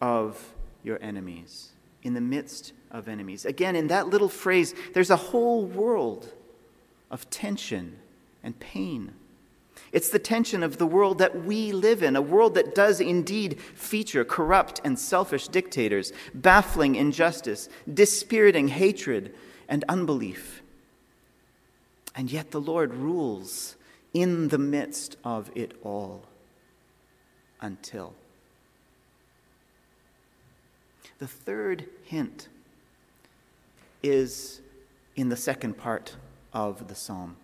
[0.00, 1.70] of your enemies.
[2.02, 3.44] In the midst of enemies.
[3.44, 6.32] Again, in that little phrase, there's a whole world
[7.10, 7.98] of tension
[8.42, 9.14] and pain.
[9.92, 13.60] It's the tension of the world that we live in, a world that does indeed
[13.60, 19.34] feature corrupt and selfish dictators, baffling injustice, dispiriting hatred
[19.68, 20.62] and unbelief.
[22.14, 23.76] And yet the Lord rules
[24.12, 26.24] in the midst of it all
[27.60, 28.14] until.
[31.18, 32.48] The third hint
[34.02, 34.60] is
[35.16, 36.16] in the second part
[36.52, 37.36] of the psalm.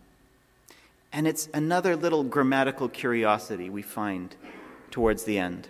[1.12, 4.34] And it's another little grammatical curiosity we find
[4.90, 5.68] towards the end.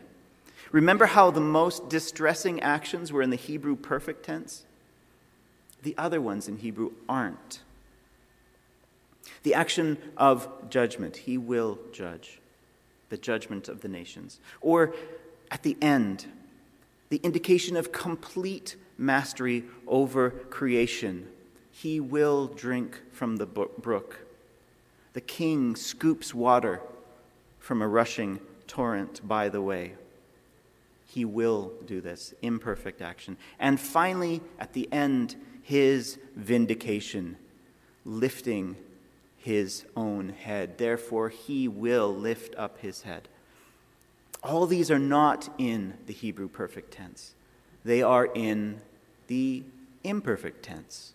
[0.73, 4.65] Remember how the most distressing actions were in the Hebrew perfect tense?
[5.83, 7.61] The other ones in Hebrew aren't.
[9.43, 12.41] The action of judgment, he will judge,
[13.09, 14.41] the judgment of the nations.
[14.61, 14.95] Or
[15.51, 16.27] at the end,
[17.09, 21.29] the indication of complete mastery over creation.
[21.71, 24.27] He will drink from the brook.
[25.13, 26.81] The king scoops water
[27.59, 29.93] from a rushing torrent by the way.
[31.07, 33.37] He will do this, imperfect action.
[33.59, 37.37] And finally, at the end, his vindication,
[38.05, 38.77] lifting
[39.47, 40.77] his own head.
[40.77, 43.29] Therefore, he will lift up his head.
[44.43, 47.35] All these are not in the Hebrew perfect tense,
[47.85, 48.81] they are in
[49.29, 49.63] the
[50.03, 51.13] imperfect tense.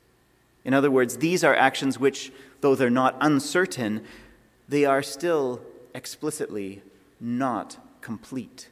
[0.64, 4.06] In other words, these are actions which, though they're not uncertain,
[4.70, 5.62] they are still
[5.94, 6.82] explicitly
[7.20, 8.70] not complete.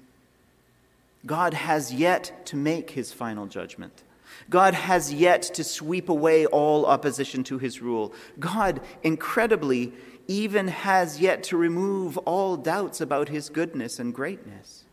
[1.26, 4.04] God has yet to make his final judgment.
[4.50, 8.14] God has yet to sweep away all opposition to his rule.
[8.40, 9.94] God, incredibly,
[10.28, 14.84] even has yet to remove all doubts about his goodness and greatness.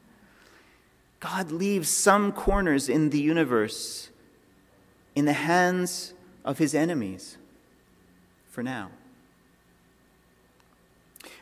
[1.21, 4.11] God leaves some corners in the universe
[5.15, 6.13] in the hands
[6.45, 7.39] of his enemies
[8.49, 8.91] for now.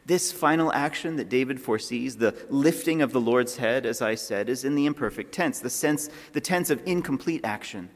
[0.06, 4.48] This final action that David foresees, the lifting of the Lord's head, as I said,
[4.48, 7.88] is in the imperfect tense, the sense, the tense of incomplete action.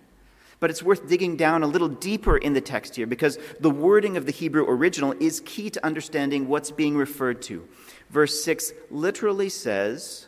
[0.60, 4.16] But it's worth digging down a little deeper in the text here because the wording
[4.16, 7.68] of the Hebrew original is key to understanding what's being referred to.
[8.10, 10.26] Verse 6 literally says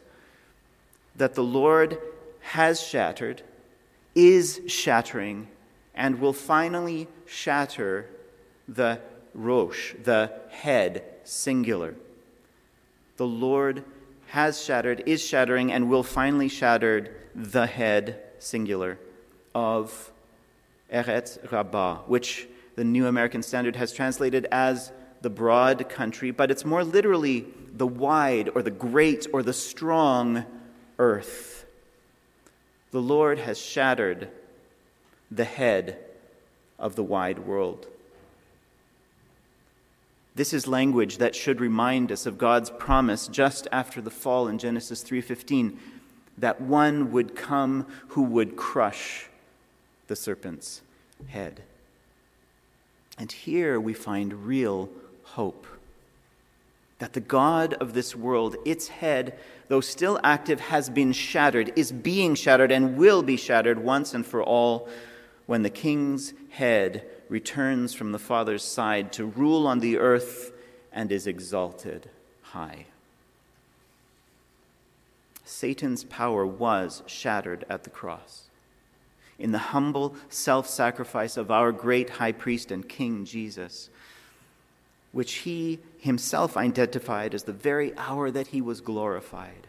[1.16, 1.98] that the Lord
[2.40, 3.42] has shattered,
[4.14, 5.48] is shattering,
[5.94, 8.06] and will finally shatter
[8.68, 9.00] the
[9.34, 11.94] rosh, the head, singular.
[13.16, 13.84] The Lord
[14.28, 18.98] has shattered, is shattering, and will finally shatter the head, singular,
[19.54, 20.10] of
[20.92, 26.64] Eretz Rabbah, which the New American Standard has translated as the broad country, but it's
[26.64, 30.44] more literally the wide or the great or the strong
[30.98, 31.66] earth.
[32.90, 34.28] The Lord has shattered
[35.30, 35.98] the head
[36.78, 37.86] of the wide world.
[40.40, 44.56] This is language that should remind us of God's promise just after the fall in
[44.56, 45.78] Genesis 3:15
[46.38, 49.28] that one would come who would crush
[50.06, 50.80] the serpent's
[51.28, 51.60] head.
[53.18, 54.88] And here we find real
[55.24, 55.66] hope
[57.00, 61.92] that the God of this world, its head, though still active, has been shattered, is
[61.92, 64.88] being shattered, and will be shattered once and for all
[65.44, 70.52] when the king's head returns from the Father's side to rule on the earth
[70.92, 72.10] and is exalted
[72.42, 72.84] high.
[75.44, 78.50] Satan's power was shattered at the cross
[79.38, 83.88] in the humble self sacrifice of our great high priest and king Jesus,
[85.12, 89.66] which he himself identified as the very hour that he was glorified.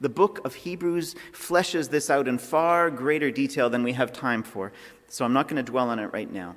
[0.00, 4.42] The book of Hebrews fleshes this out in far greater detail than we have time
[4.42, 4.72] for,
[5.08, 6.56] so I'm not going to dwell on it right now.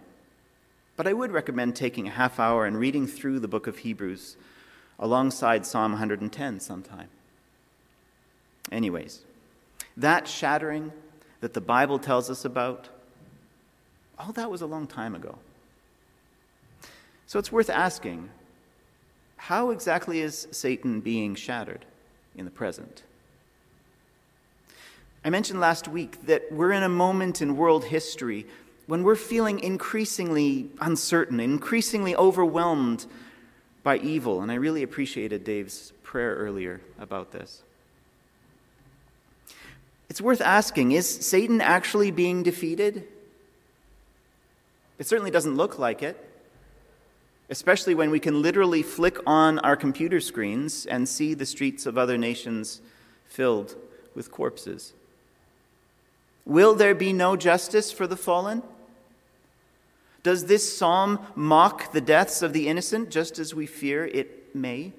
[0.95, 4.37] But I would recommend taking a half hour and reading through the book of Hebrews
[4.97, 7.09] alongside Psalm 110 sometime.
[8.71, 9.21] Anyways,
[9.97, 10.91] that shattering
[11.41, 12.89] that the Bible tells us about,
[14.17, 15.37] all that was a long time ago.
[17.27, 18.29] So it's worth asking
[19.37, 21.85] how exactly is Satan being shattered
[22.35, 23.03] in the present?
[25.25, 28.45] I mentioned last week that we're in a moment in world history
[28.85, 33.07] when we're feeling increasingly uncertain, increasingly overwhelmed
[33.81, 34.43] by evil.
[34.43, 37.63] And I really appreciated Dave's prayer earlier about this.
[40.09, 43.07] It's worth asking is Satan actually being defeated?
[44.99, 46.21] It certainly doesn't look like it.
[47.49, 51.97] especially when we can literally flick on our computer screens and see the streets of
[51.97, 52.81] other nations
[53.27, 53.75] filled
[54.15, 54.93] with corpses.
[56.45, 58.61] Will there be no justice for the fallen?
[60.21, 64.93] Does this psalm mock the deaths of the innocent just as we fear it may?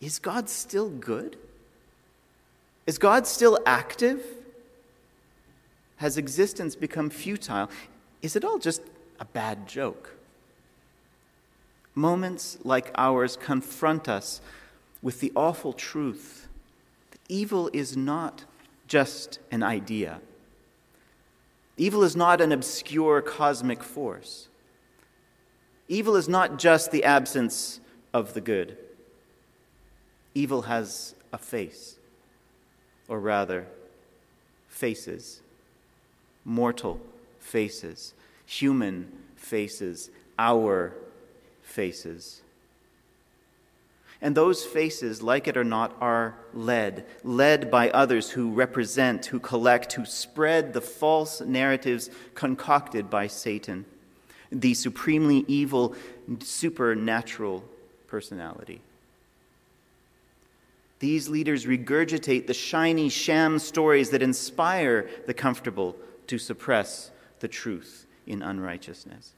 [0.00, 1.36] Is God still good?
[2.86, 4.22] Is God still active?
[5.96, 7.68] Has existence become futile?
[8.22, 8.82] Is it all just
[9.20, 10.14] a bad joke?
[11.94, 14.40] Moments like ours confront us
[15.02, 16.46] with the awful truth
[17.10, 18.44] that evil is not
[18.88, 20.20] just an idea.
[21.76, 24.48] Evil is not an obscure cosmic force.
[25.86, 27.80] Evil is not just the absence
[28.12, 28.76] of the good.
[30.34, 31.96] Evil has a face,
[33.06, 33.66] or rather,
[34.68, 35.40] faces,
[36.44, 37.00] mortal
[37.38, 38.14] faces,
[38.44, 40.94] human faces, our
[41.62, 42.42] faces.
[44.20, 49.38] And those faces, like it or not, are led, led by others who represent, who
[49.38, 53.84] collect, who spread the false narratives concocted by Satan,
[54.50, 55.94] the supremely evil,
[56.40, 57.62] supernatural
[58.08, 58.80] personality.
[60.98, 65.94] These leaders regurgitate the shiny sham stories that inspire the comfortable
[66.26, 69.32] to suppress the truth in unrighteousness.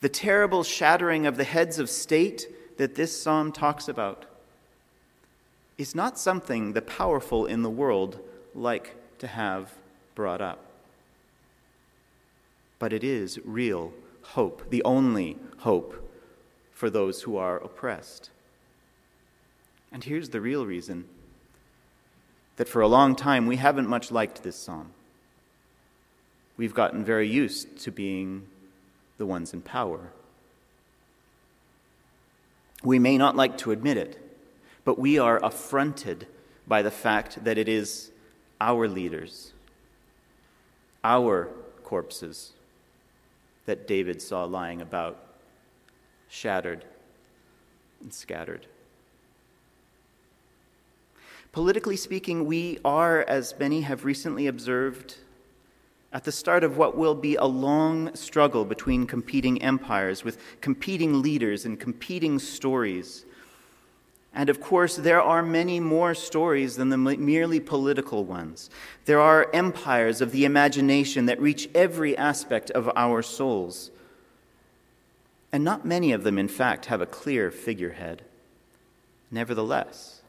[0.00, 2.46] The terrible shattering of the heads of state
[2.80, 4.24] that this psalm talks about
[5.76, 8.18] is not something the powerful in the world
[8.54, 9.74] like to have
[10.14, 10.64] brought up.
[12.78, 16.10] But it is real hope, the only hope
[16.72, 18.30] for those who are oppressed.
[19.92, 21.04] And here's the real reason
[22.56, 24.92] that for a long time we haven't much liked this psalm.
[26.56, 28.46] We've gotten very used to being
[29.18, 30.12] the ones in power.
[32.82, 34.18] We may not like to admit it,
[34.84, 36.26] but we are affronted
[36.66, 38.10] by the fact that it is
[38.60, 39.52] our leaders,
[41.04, 41.48] our
[41.84, 42.52] corpses
[43.66, 45.18] that David saw lying about,
[46.28, 46.84] shattered
[48.00, 48.66] and scattered.
[51.52, 55.16] Politically speaking, we are, as many have recently observed,
[56.12, 61.22] at the start of what will be a long struggle between competing empires with competing
[61.22, 63.24] leaders and competing stories.
[64.34, 68.70] And of course, there are many more stories than the merely political ones.
[69.04, 73.90] There are empires of the imagination that reach every aspect of our souls.
[75.52, 78.22] And not many of them, in fact, have a clear figurehead.
[79.32, 80.22] Nevertheless,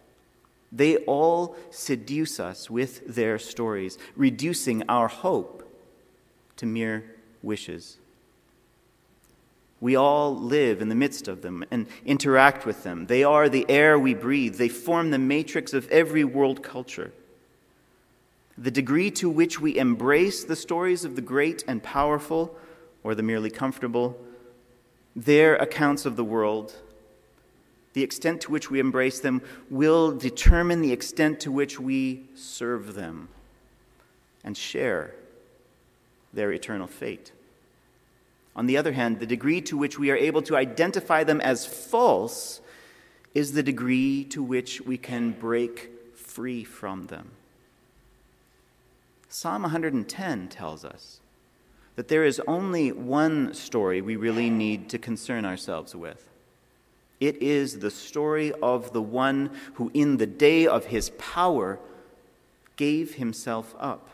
[0.71, 5.60] they all seduce us with their stories, reducing our hope
[6.61, 7.03] to mere
[7.41, 7.97] wishes.
[9.79, 13.07] We all live in the midst of them and interact with them.
[13.07, 17.13] They are the air we breathe, they form the matrix of every world culture.
[18.59, 22.55] The degree to which we embrace the stories of the great and powerful,
[23.03, 24.15] or the merely comfortable,
[25.15, 26.75] their accounts of the world,
[27.93, 29.41] the extent to which we embrace them,
[29.71, 33.29] will determine the extent to which we serve them
[34.43, 35.15] and share
[36.33, 37.31] their eternal fate.
[38.55, 41.65] On the other hand, the degree to which we are able to identify them as
[41.65, 42.59] false
[43.33, 47.31] is the degree to which we can break free from them.
[49.29, 51.21] Psalm 110 tells us
[51.95, 56.27] that there is only one story we really need to concern ourselves with.
[57.21, 61.79] It is the story of the one who, in the day of his power,
[62.75, 64.09] gave himself up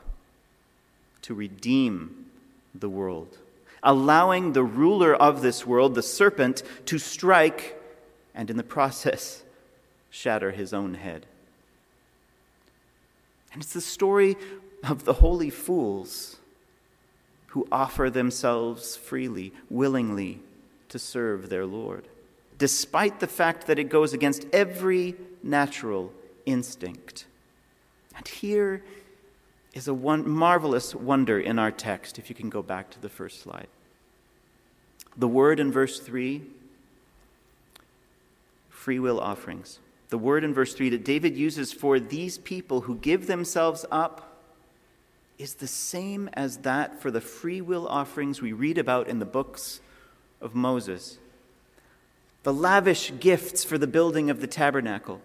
[1.28, 2.26] to redeem
[2.74, 3.38] the world,
[3.84, 7.78] allowing the ruler of this world, the serpent, to strike
[8.34, 9.44] and in the process
[10.10, 11.26] shatter his own head.
[13.52, 14.38] And it's the story
[14.86, 16.38] of the holy fools
[17.48, 20.40] who offer themselves freely, willingly
[20.88, 22.08] to serve their Lord,
[22.58, 26.14] despite the fact that it goes against every natural
[26.46, 27.26] instinct.
[28.16, 28.82] And here
[29.78, 33.10] is a one, marvelous wonder in our text, if you can go back to the
[33.10, 33.68] first slide.
[35.16, 36.42] The word in verse 3
[38.70, 39.80] free will offerings.
[40.10, 44.38] The word in verse 3 that David uses for these people who give themselves up
[45.38, 49.26] is the same as that for the free will offerings we read about in the
[49.26, 49.82] books
[50.42, 51.20] of Moses.
[52.42, 55.22] The lavish gifts for the building of the tabernacle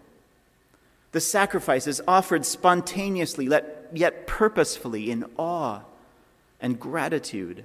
[1.12, 3.48] the sacrifices offered spontaneously,
[3.92, 5.80] yet purposefully in awe
[6.60, 7.64] and gratitude.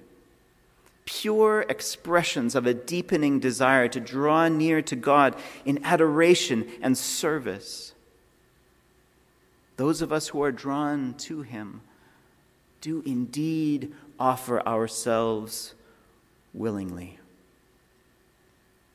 [1.08, 5.36] pure expressions of a deepening desire to draw near to God
[5.66, 7.94] in adoration and service.
[9.78, 11.82] Those of us who are drawn to Him
[12.82, 15.74] do indeed offer ourselves
[16.54, 17.18] willingly.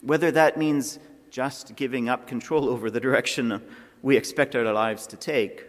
[0.03, 0.99] Whether that means
[1.31, 3.63] just giving up control over the direction
[4.03, 5.65] we expect our lives to take,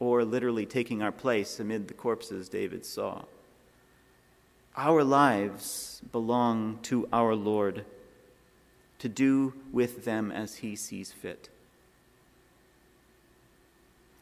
[0.00, 3.22] or literally taking our place amid the corpses David saw.
[4.76, 7.84] Our lives belong to our Lord
[8.98, 11.48] to do with them as he sees fit.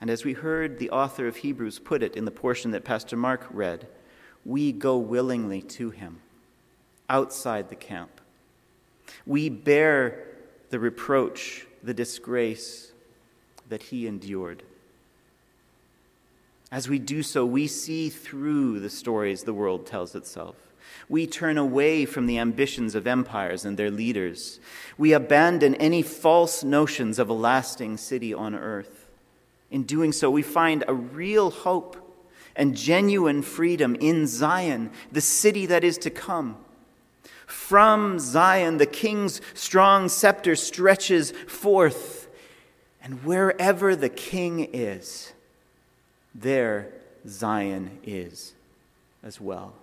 [0.00, 3.16] And as we heard the author of Hebrews put it in the portion that Pastor
[3.16, 3.86] Mark read,
[4.44, 6.20] we go willingly to him
[7.08, 8.20] outside the camp.
[9.26, 10.26] We bear
[10.70, 12.89] the reproach, the disgrace
[13.70, 14.62] that he endured.
[16.70, 20.54] As we do so, we see through the stories the world tells itself.
[21.08, 24.60] We turn away from the ambitions of empires and their leaders.
[24.96, 29.08] We abandon any false notions of a lasting city on earth.
[29.70, 31.96] In doing so, we find a real hope
[32.54, 36.56] and genuine freedom in Zion, the city that is to come.
[37.46, 42.19] From Zion, the king's strong scepter stretches forth,
[43.02, 45.32] and wherever the king is,
[46.34, 46.88] there
[47.26, 48.52] Zion is
[49.22, 49.74] as well.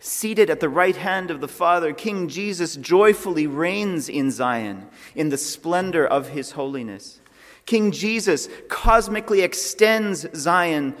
[0.00, 5.30] Seated at the right hand of the Father, King Jesus joyfully reigns in Zion in
[5.30, 7.20] the splendor of his holiness.
[7.64, 10.94] King Jesus cosmically extends Zion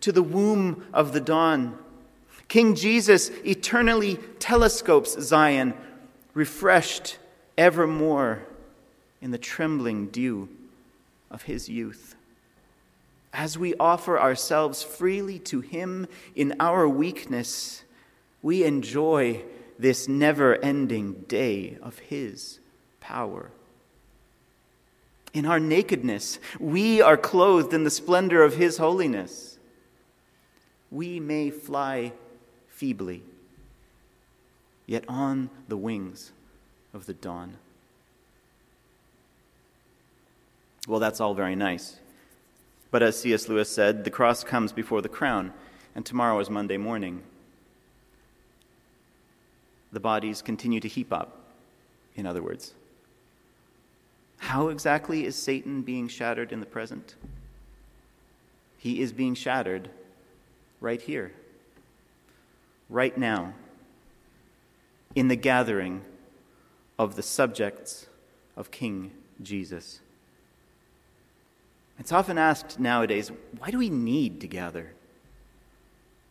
[0.00, 1.76] to the womb of the dawn.
[2.48, 5.74] King Jesus eternally telescopes Zion,
[6.32, 7.18] refreshed
[7.58, 8.45] evermore
[9.26, 10.48] in the trembling dew
[11.30, 12.16] of his youth
[13.36, 17.84] as we offer ourselves freely to Him in our weakness,
[18.40, 19.44] we enjoy
[19.78, 22.58] this never ending day of His
[22.98, 23.50] power.
[25.34, 29.58] In our nakedness, we are clothed in the splendor of His holiness.
[30.90, 32.14] We may fly
[32.68, 33.22] feebly,
[34.86, 36.32] yet on the wings
[36.94, 37.58] of the dawn.
[40.86, 41.96] Well, that's all very nice.
[42.90, 43.48] But as C.S.
[43.48, 45.52] Lewis said, the cross comes before the crown,
[45.94, 47.22] and tomorrow is Monday morning.
[49.92, 51.38] The bodies continue to heap up,
[52.14, 52.74] in other words.
[54.38, 57.16] How exactly is Satan being shattered in the present?
[58.78, 59.90] He is being shattered
[60.80, 61.32] right here,
[62.88, 63.54] right now,
[65.14, 66.02] in the gathering
[66.98, 68.06] of the subjects
[68.56, 69.10] of King
[69.42, 70.00] Jesus.
[71.98, 74.92] It's often asked nowadays, why do we need to gather?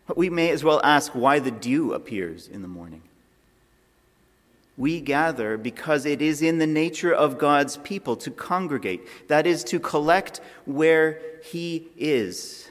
[0.08, 3.02] But we may as well ask why the dew appears in the morning.
[4.78, 9.64] We gather because it is in the nature of God's people to congregate, that is,
[9.66, 12.70] to collect where He is.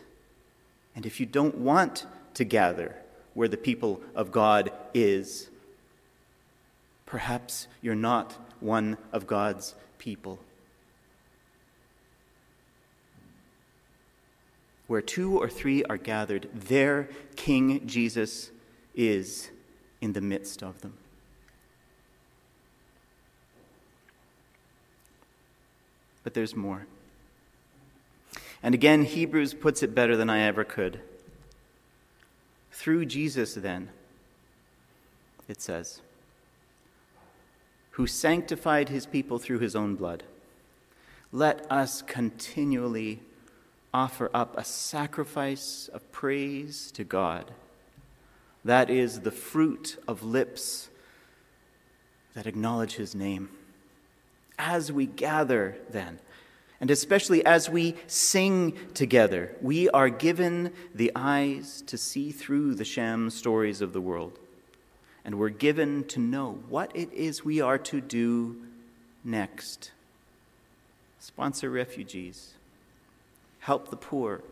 [0.94, 2.94] And if you don't want to gather
[3.32, 5.48] where the people of God is,
[7.06, 10.38] perhaps you're not one of God's people.
[14.86, 18.50] Where two or three are gathered, there King Jesus
[18.94, 19.50] is
[20.00, 20.94] in the midst of them.
[26.22, 26.86] But there's more.
[28.62, 31.00] And again, Hebrews puts it better than I ever could.
[32.72, 33.90] Through Jesus, then,
[35.48, 36.00] it says,
[37.92, 40.24] who sanctified his people through his own blood,
[41.30, 43.20] let us continually
[43.94, 47.52] offer up a sacrifice of praise to God.
[48.64, 50.90] That is the fruit of lips
[52.34, 53.48] that acknowledge his name.
[54.58, 56.18] As we gather, then,
[56.80, 62.84] and especially as we sing together, we are given the eyes to see through the
[62.84, 64.38] sham stories of the world.
[65.24, 68.60] And we're given to know what it is we are to do
[69.24, 69.92] next.
[71.20, 72.54] Sponsor refugees
[73.64, 74.42] help the poor,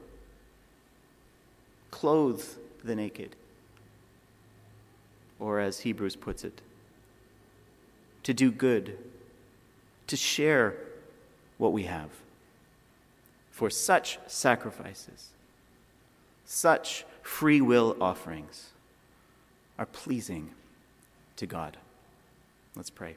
[1.91, 2.43] clothe
[2.83, 3.37] the naked,
[5.39, 6.63] or as Hebrews puts it,
[8.23, 8.97] to do good,
[10.07, 10.77] to share
[11.59, 12.09] what we have.
[13.51, 15.29] For such sacrifices,
[16.47, 18.71] such free will offerings
[19.79, 20.53] are pleasing
[21.37, 21.77] to God.
[22.75, 23.17] Let's pray.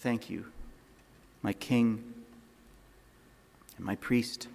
[0.00, 0.46] Thank you,
[1.42, 2.02] my King
[3.76, 4.48] and my priest.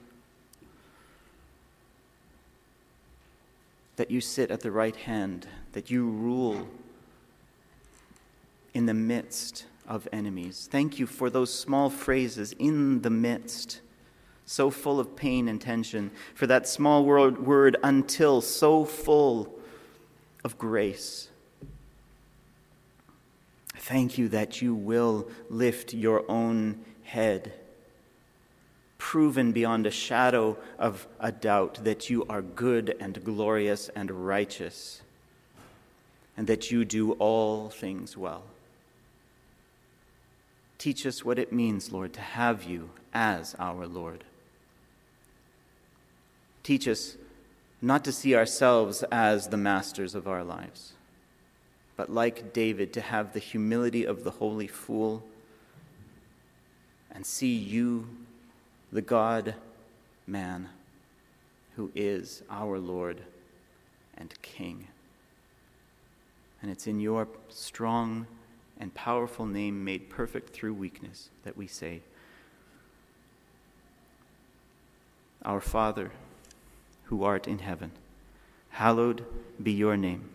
[3.95, 6.67] that you sit at the right hand, that you rule
[8.73, 10.67] in the midst of enemies.
[10.69, 13.81] Thank you for those small phrases, in the midst,
[14.45, 19.57] so full of pain and tension, for that small word, until, so full
[20.43, 21.29] of grace.
[23.85, 27.53] Thank you that you will lift your own head,
[28.97, 35.03] proven beyond a shadow of a doubt that you are good and glorious and righteous,
[36.35, 38.41] and that you do all things well.
[40.79, 44.23] Teach us what it means, Lord, to have you as our Lord.
[46.63, 47.17] Teach us
[47.83, 50.94] not to see ourselves as the masters of our lives,
[51.97, 55.23] but like David, to have the humility of the holy fool
[57.11, 58.07] and see you,
[58.91, 59.55] the God
[60.27, 60.69] man,
[61.75, 63.21] who is our Lord
[64.17, 64.87] and King.
[66.61, 68.27] And it's in your strong
[68.79, 72.01] and powerful name made perfect through weakness that we say,
[75.43, 76.11] Our Father,
[77.05, 77.91] who art in heaven,
[78.69, 79.25] hallowed
[79.61, 80.29] be your name.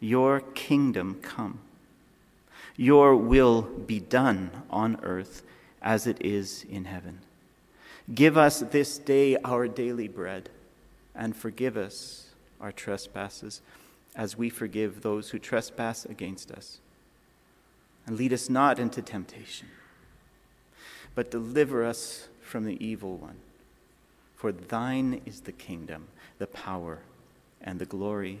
[0.00, 1.60] Your kingdom come.
[2.76, 5.42] Your will be done on earth
[5.82, 7.20] as it is in heaven.
[8.12, 10.48] Give us this day our daily bread,
[11.14, 12.30] and forgive us
[12.60, 13.60] our trespasses
[14.16, 16.78] as we forgive those who trespass against us
[18.06, 19.68] and lead us not into temptation,
[21.14, 23.36] but deliver us from the evil one.
[24.34, 27.00] For thine is the kingdom, the power,
[27.60, 28.40] and the glory